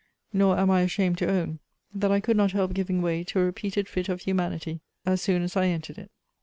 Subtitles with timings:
[0.33, 1.59] Nor am I ashamed to own,
[1.93, 5.43] that I could not help giving way to a repeated fit of humanity, as soon
[5.43, 6.09] as I entered it.